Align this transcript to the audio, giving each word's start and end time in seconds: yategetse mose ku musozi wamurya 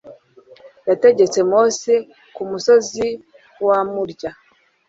yategetse 0.89 1.39
mose 1.51 1.93
ku 2.35 2.41
musozi 2.49 3.07
wamurya 3.65 4.31